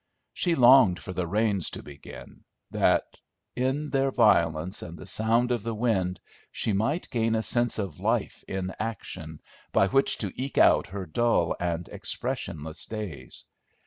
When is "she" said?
0.33-0.55, 6.51-6.73